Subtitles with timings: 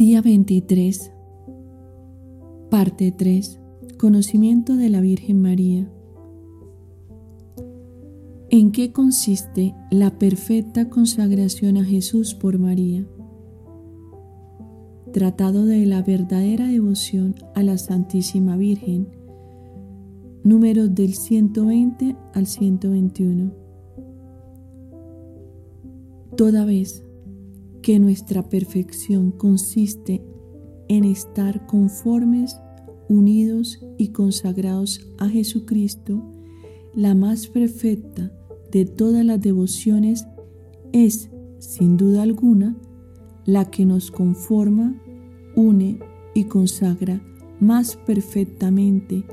[0.00, 1.12] Día 23.
[2.70, 3.60] Parte 3.
[3.98, 5.92] Conocimiento de la Virgen María.
[8.48, 13.06] ¿En qué consiste la perfecta consagración a Jesús por María?
[15.12, 19.06] Tratado de la verdadera devoción a la Santísima Virgen.
[20.44, 23.52] Números del 120 al 121.
[26.38, 27.04] Toda vez
[27.82, 30.22] que nuestra perfección consiste
[30.88, 32.58] en estar conformes,
[33.08, 36.22] unidos y consagrados a Jesucristo,
[36.94, 38.32] la más perfecta
[38.70, 40.26] de todas las devociones
[40.92, 42.76] es, sin duda alguna,
[43.44, 45.00] la que nos conforma,
[45.56, 45.98] une
[46.34, 47.22] y consagra
[47.60, 49.24] más perfectamente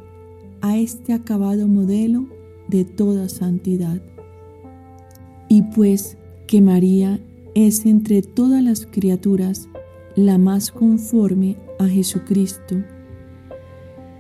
[0.62, 2.28] a este acabado modelo
[2.68, 4.02] de toda santidad.
[5.50, 7.20] Y pues que María
[7.66, 9.68] es entre todas las criaturas
[10.16, 12.76] la más conforme a Jesucristo.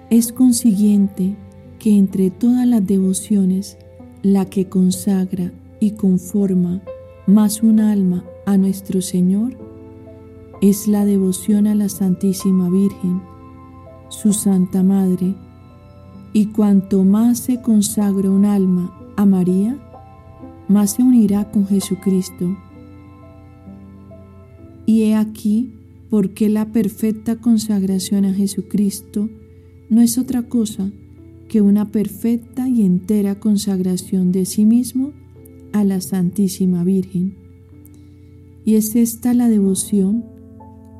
[0.10, 1.36] Es consiguiente
[1.78, 3.78] que entre todas las devociones
[4.24, 6.82] la que consagra y conforma
[7.28, 9.56] más un alma a nuestro Señor
[10.60, 13.22] es la devoción a la Santísima Virgen,
[14.10, 15.36] su Santa Madre,
[16.34, 19.78] y cuanto más se consagra un alma a María,
[20.68, 22.58] más se unirá con Jesucristo
[24.88, 25.74] y he aquí
[26.10, 29.30] porque la perfecta consagración a Jesucristo
[29.90, 30.92] no es otra cosa
[31.50, 35.12] que una perfecta y entera consagración de sí mismo
[35.74, 37.36] a la Santísima Virgen.
[38.66, 40.26] Y es esta la devoción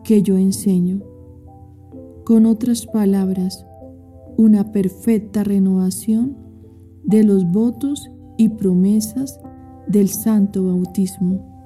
[0.04, 1.02] que yo enseño.
[2.26, 3.66] Con otras palabras,
[4.38, 6.38] una perfecta renovación
[7.04, 9.40] de los votos y promesas
[9.88, 11.57] del Santo Bautismo.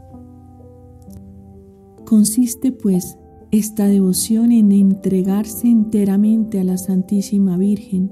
[2.12, 3.18] Consiste pues
[3.52, 8.12] esta devoción en entregarse enteramente a la Santísima Virgen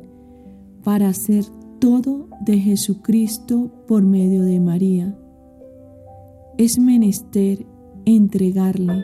[0.85, 1.43] para hacer
[1.79, 5.19] todo de Jesucristo por medio de María.
[6.57, 7.65] Es menester
[8.05, 9.03] entregarle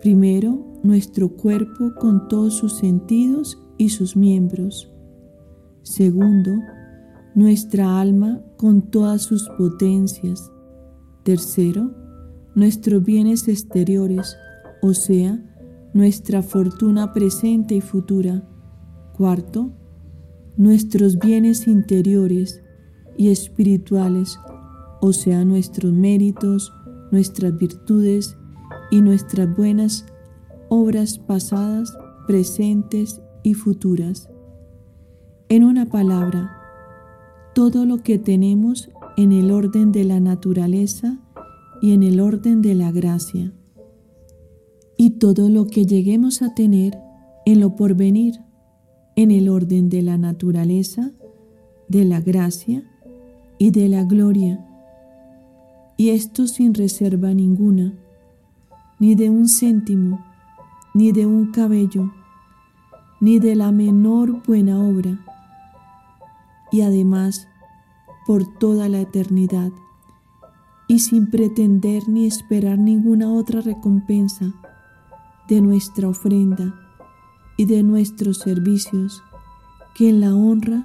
[0.00, 4.92] primero nuestro cuerpo con todos sus sentidos y sus miembros.
[5.82, 6.52] Segundo,
[7.34, 10.52] nuestra alma con todas sus potencias.
[11.24, 12.01] Tercero,
[12.54, 14.36] nuestros bienes exteriores,
[14.82, 15.38] o sea,
[15.94, 18.42] nuestra fortuna presente y futura.
[19.16, 19.70] Cuarto,
[20.56, 22.62] nuestros bienes interiores
[23.16, 24.38] y espirituales,
[25.00, 26.72] o sea, nuestros méritos,
[27.10, 28.36] nuestras virtudes
[28.90, 30.06] y nuestras buenas
[30.68, 31.96] obras pasadas,
[32.26, 34.30] presentes y futuras.
[35.48, 36.50] En una palabra,
[37.54, 41.18] todo lo que tenemos en el orden de la naturaleza
[41.82, 43.52] y en el orden de la gracia,
[44.96, 46.96] y todo lo que lleguemos a tener
[47.44, 48.36] en lo porvenir,
[49.16, 51.10] en el orden de la naturaleza,
[51.88, 52.84] de la gracia
[53.58, 54.64] y de la gloria,
[55.96, 57.98] y esto sin reserva ninguna,
[59.00, 60.24] ni de un céntimo,
[60.94, 62.12] ni de un cabello,
[63.20, 65.18] ni de la menor buena obra,
[66.70, 67.48] y además
[68.24, 69.72] por toda la eternidad
[70.92, 74.52] y sin pretender ni esperar ninguna otra recompensa
[75.48, 76.74] de nuestra ofrenda
[77.56, 79.22] y de nuestros servicios
[79.94, 80.84] que en la honra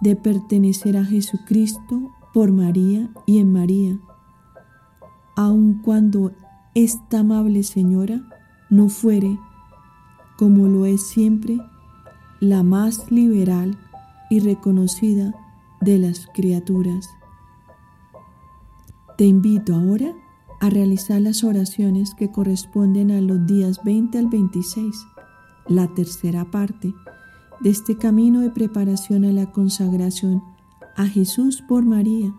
[0.00, 3.98] de pertenecer a Jesucristo por María y en María,
[5.34, 6.30] aun cuando
[6.76, 8.22] esta amable Señora
[8.70, 9.40] no fuere,
[10.36, 11.58] como lo es siempre,
[12.38, 13.76] la más liberal
[14.30, 15.34] y reconocida
[15.80, 17.08] de las criaturas.
[19.18, 20.14] Te invito ahora
[20.60, 24.94] a realizar las oraciones que corresponden a los días 20 al 26,
[25.66, 26.94] la tercera parte
[27.58, 30.44] de este camino de preparación a la consagración
[30.94, 32.32] a Jesús por María,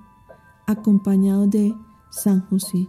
[0.67, 1.75] acompañado de
[2.11, 2.87] San José.